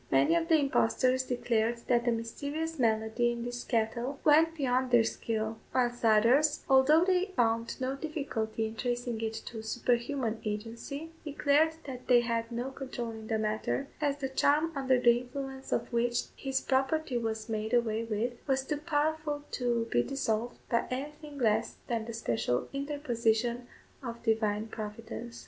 Many 0.09 0.33
of 0.33 0.47
the 0.47 0.57
impostors 0.57 1.21
declared 1.21 1.81
that 1.87 2.05
the 2.05 2.11
mysterious 2.11 2.79
malady 2.79 3.31
in 3.33 3.43
his 3.43 3.63
cattle 3.63 4.19
went 4.23 4.55
beyond 4.57 4.89
their 4.89 5.03
skill; 5.03 5.59
whilst 5.75 6.03
others, 6.03 6.65
although 6.67 7.05
they 7.05 7.25
found 7.35 7.79
no 7.79 7.95
difficulty 7.95 8.65
in 8.65 8.75
tracing 8.75 9.21
it 9.21 9.35
to 9.45 9.61
superhuman 9.61 10.39
agency, 10.43 11.11
declared 11.23 11.75
that 11.85 12.07
they 12.07 12.21
had 12.21 12.51
no 12.51 12.71
control 12.71 13.11
in 13.11 13.27
the 13.27 13.37
matter, 13.37 13.89
as 14.01 14.17
the 14.17 14.29
charm 14.29 14.71
under 14.75 14.99
the 14.99 15.19
influence 15.19 15.71
of 15.71 15.93
which 15.93 16.23
his 16.35 16.61
property 16.61 17.19
was 17.19 17.47
made 17.47 17.71
away 17.71 18.03
with, 18.03 18.33
was 18.47 18.65
too 18.65 18.77
powerful 18.77 19.43
to 19.51 19.85
be 19.91 20.01
dissolved 20.01 20.57
by 20.67 20.87
anything 20.89 21.37
less 21.37 21.75
than 21.85 22.05
the 22.05 22.13
special 22.13 22.67
interposition 22.73 23.67
of 24.01 24.23
Divine 24.23 24.65
Providence. 24.67 25.39